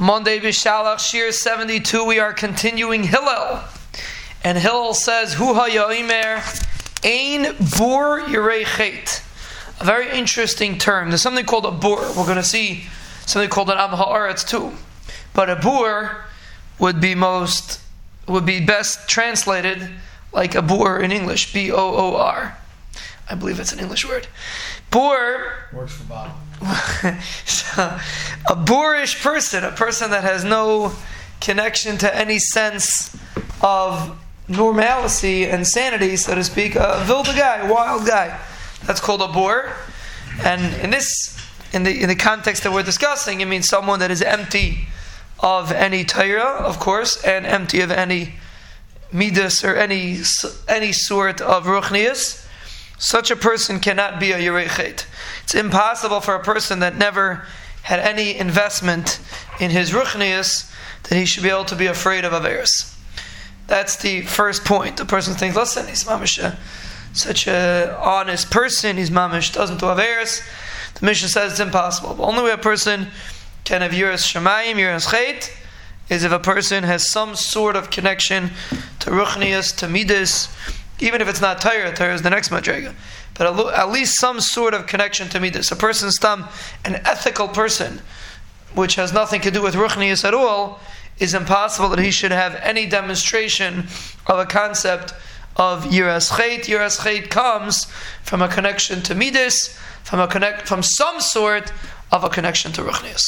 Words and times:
Monday 0.00 0.40
Bishalach 0.40 0.96
Shiur 0.96 1.30
72, 1.30 2.06
we 2.06 2.18
are 2.18 2.32
continuing 2.32 3.02
Hillel. 3.02 3.60
And 4.42 4.56
Hillel 4.56 4.94
says, 4.94 5.34
Hu 5.34 5.52
ha'yoimer 5.52 6.40
ein 7.04 7.42
bur 7.76 8.22
yirei 8.22 8.64
A 9.78 9.84
very 9.84 10.10
interesting 10.10 10.78
term. 10.78 11.10
There's 11.10 11.20
something 11.20 11.44
called 11.44 11.66
a 11.66 11.70
bur. 11.70 12.14
We're 12.16 12.24
going 12.24 12.36
to 12.36 12.42
see 12.42 12.86
something 13.26 13.50
called 13.50 13.68
an 13.68 13.76
am 13.76 13.90
ha'aretz 13.90 14.48
too. 14.48 14.72
But 15.34 15.50
a 15.50 15.56
bur 15.56 16.24
would 16.78 16.98
be 16.98 17.14
most, 17.14 17.78
would 18.26 18.46
be 18.46 18.64
best 18.64 19.06
translated 19.06 19.90
like 20.32 20.54
a 20.54 20.62
bur 20.62 20.98
in 20.98 21.12
English. 21.12 21.52
B-O-O-R. 21.52 22.56
I 23.30 23.36
believe 23.36 23.60
it's 23.60 23.72
an 23.72 23.78
English 23.78 24.08
word. 24.08 24.26
Boor 24.90 25.68
works 25.72 25.92
for 25.92 26.04
Bob. 26.04 26.32
so, 27.46 27.96
a 28.50 28.56
boorish 28.56 29.22
person, 29.22 29.62
a 29.62 29.70
person 29.70 30.10
that 30.10 30.24
has 30.24 30.42
no 30.42 30.92
connection 31.40 31.96
to 31.98 32.14
any 32.14 32.40
sense 32.40 33.16
of 33.62 34.18
normalcy 34.48 35.46
and 35.46 35.64
sanity, 35.64 36.16
so 36.16 36.34
to 36.34 36.42
speak, 36.42 36.74
a 36.74 37.06
wilde 37.08 37.26
guy, 37.26 37.68
a 37.68 37.72
wild 37.72 38.04
guy. 38.04 38.36
That's 38.84 39.00
called 39.00 39.22
a 39.22 39.28
boor. 39.28 39.72
And 40.42 40.74
in 40.82 40.90
this, 40.90 41.38
in 41.72 41.84
the 41.84 42.02
in 42.02 42.08
the 42.08 42.16
context 42.16 42.64
that 42.64 42.72
we're 42.72 42.82
discussing, 42.82 43.40
it 43.40 43.46
means 43.46 43.68
someone 43.68 44.00
that 44.00 44.10
is 44.10 44.22
empty 44.22 44.88
of 45.38 45.70
any 45.70 46.04
Torah, 46.04 46.64
of 46.64 46.80
course, 46.80 47.22
and 47.22 47.46
empty 47.46 47.80
of 47.80 47.92
any 47.92 48.34
midas 49.12 49.62
or 49.64 49.76
any 49.76 50.18
any 50.68 50.92
sort 50.92 51.40
of 51.40 51.64
ruchnias. 51.64 52.44
Such 53.00 53.30
a 53.30 53.36
person 53.36 53.80
cannot 53.80 54.20
be 54.20 54.30
a 54.30 54.38
Yerei 54.38 54.68
Chet. 54.68 55.06
It's 55.42 55.54
impossible 55.54 56.20
for 56.20 56.34
a 56.34 56.42
person 56.44 56.78
that 56.80 56.96
never 56.96 57.46
had 57.82 57.98
any 57.98 58.36
investment 58.36 59.18
in 59.58 59.70
his 59.70 59.90
Ruchnius 59.90 60.72
that 61.04 61.16
he 61.16 61.24
should 61.24 61.42
be 61.42 61.48
able 61.48 61.64
to 61.64 61.74
be 61.74 61.86
afraid 61.86 62.24
of 62.24 62.32
Averis. 62.32 62.94
That's 63.66 63.96
the 63.96 64.20
first 64.20 64.64
point. 64.64 64.98
The 64.98 65.06
person 65.06 65.34
thinks, 65.34 65.56
listen, 65.56 65.86
he's 65.88 66.04
mamish 66.04 66.38
such 67.12 67.48
an 67.48 67.90
honest 67.90 68.50
person, 68.50 68.96
he's 68.96 69.10
mamish, 69.10 69.52
doesn't 69.52 69.80
do 69.80 69.86
Averis. 69.86 70.46
The 70.94 71.06
Mishnah 71.06 71.28
says 71.28 71.52
it's 71.52 71.60
impossible. 71.60 72.14
The 72.14 72.22
only 72.22 72.42
way 72.44 72.50
a 72.52 72.58
person 72.58 73.08
can 73.64 73.80
have 73.80 73.92
Yiras 73.92 74.24
Shemayim, 74.30 74.74
Yiras 74.74 75.10
Chet, 75.10 75.50
is 76.08 76.22
if 76.22 76.32
a 76.32 76.38
person 76.38 76.84
has 76.84 77.08
some 77.10 77.34
sort 77.34 77.76
of 77.76 77.90
connection 77.90 78.50
to 79.00 79.10
Ruchnius, 79.10 79.74
to 79.78 79.88
Midas, 79.88 80.54
even 81.00 81.20
if 81.20 81.28
it's 81.28 81.40
not 81.40 81.60
Torah, 81.60 81.94
Torah 81.94 82.14
is 82.14 82.22
the 82.22 82.30
next 82.30 82.50
Madrega. 82.50 82.94
But 83.34 83.74
at 83.74 83.90
least 83.90 84.18
some 84.18 84.40
sort 84.40 84.74
of 84.74 84.86
connection 84.86 85.28
to 85.30 85.40
Midas. 85.40 85.70
A 85.72 85.76
person's 85.76 86.18
tam, 86.18 86.46
an 86.84 86.96
ethical 87.06 87.48
person, 87.48 88.00
which 88.74 88.96
has 88.96 89.12
nothing 89.12 89.40
to 89.42 89.50
do 89.50 89.62
with 89.62 89.74
Ruchnius 89.74 90.24
at 90.24 90.34
all, 90.34 90.80
is 91.18 91.34
impossible 91.34 91.88
that 91.90 91.98
he 91.98 92.10
should 92.10 92.32
have 92.32 92.54
any 92.56 92.86
demonstration 92.86 93.86
of 94.26 94.38
a 94.38 94.46
concept 94.46 95.14
of 95.56 95.84
Yiras 95.84 96.36
Chet. 96.36 96.64
Yiras 96.64 97.02
Chet 97.02 97.30
comes 97.30 97.84
from 98.22 98.42
a 98.42 98.48
connection 98.48 99.02
to 99.02 99.14
Midas, 99.14 99.78
from 100.02 100.20
a 100.20 100.26
connect, 100.26 100.66
from 100.66 100.82
some 100.82 101.20
sort 101.20 101.72
of 102.10 102.24
a 102.24 102.28
connection 102.28 102.72
to 102.72 102.82
Ruchnius. 102.82 103.18